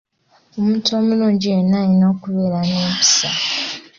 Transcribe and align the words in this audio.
Omuntu 0.57 0.89
omulungi 0.99 1.47
yenna 1.53 1.77
alina 1.83 2.05
okubeera 2.13 2.59
n’empisa. 2.67 3.31